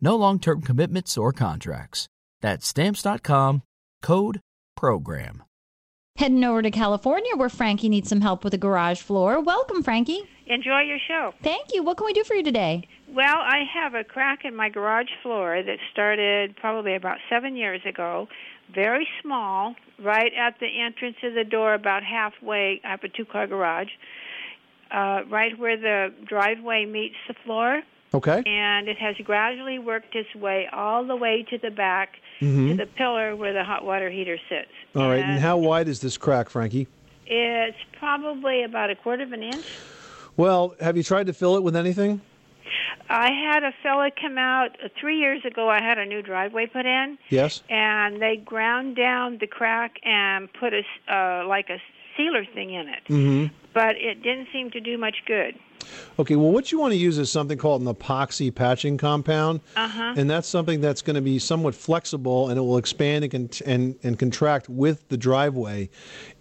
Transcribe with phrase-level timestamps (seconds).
[0.00, 2.08] No long term commitments or contracts.
[2.40, 3.62] That's Stamps.com
[4.02, 4.40] code
[4.76, 5.42] PROGRAM.
[6.16, 9.40] Heading over to California where Frankie needs some help with a garage floor.
[9.40, 10.22] Welcome, Frankie.
[10.46, 11.32] Enjoy your show.
[11.42, 11.82] Thank you.
[11.82, 12.88] What can we do for you today?
[13.08, 17.80] Well, I have a crack in my garage floor that started probably about seven years
[17.86, 18.28] ago.
[18.74, 22.80] Very small, right at the entrance of the door, about halfway.
[22.84, 23.88] I have a two car garage,
[24.90, 27.82] uh, right where the driveway meets the floor.
[28.14, 28.42] Okay.
[28.46, 32.70] And it has gradually worked its way all the way to the back Mhm.
[32.70, 34.70] to the pillar where the hot water heater sits.
[34.96, 35.22] All right.
[35.24, 36.86] And how wide is this crack, Frankie?
[37.26, 39.66] It's probably about a quarter of an inch.
[40.36, 42.20] Well, have you tried to fill it with anything?
[43.10, 45.68] I had a fella come out uh, three years ago.
[45.68, 47.62] I had a new driveway put in, Yes.
[47.70, 51.78] and they ground down the crack and put a uh, like a
[52.16, 53.04] sealer thing in it.
[53.08, 53.54] Mm-hmm.
[53.72, 55.54] But it didn't seem to do much good.
[56.18, 60.14] Okay, well, what you want to use is something called an epoxy patching compound, Uh-huh.
[60.16, 63.50] and that's something that's going to be somewhat flexible and it will expand and, con-
[63.66, 65.88] and and contract with the driveway,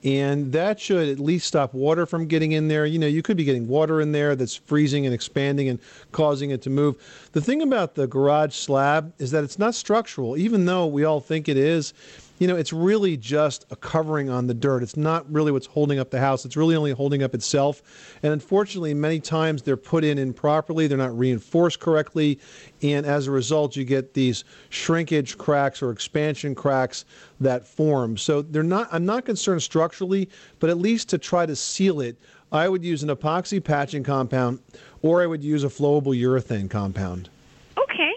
[0.03, 2.85] and that should at least stop water from getting in there.
[2.85, 5.79] You know, you could be getting water in there that's freezing and expanding and
[6.11, 6.95] causing it to move.
[7.33, 11.19] The thing about the garage slab is that it's not structural, even though we all
[11.19, 11.93] think it is.
[12.39, 14.83] You know, it's really just a covering on the dirt.
[14.83, 16.45] It's not really what's holding up the house.
[16.45, 17.81] It's really only holding up itself.
[18.21, 20.87] And unfortunately, many times they're put in improperly.
[20.87, 22.39] They're not reinforced correctly.
[22.81, 27.05] And as a result, you get these shrinkage cracks or expansion cracks
[27.39, 28.17] that form.
[28.17, 32.17] So they're not, I'm not concerned structurally, but at least to try to seal it,
[32.51, 34.59] I would use an epoxy patching compound
[35.01, 37.29] or I would use a flowable urethane compound.
[37.77, 38.13] Okay.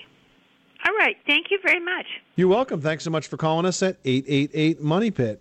[0.86, 1.16] All right.
[1.26, 2.06] Thank you very much.
[2.36, 2.80] You're welcome.
[2.80, 5.41] Thanks so much for calling us at 888 Money Pit.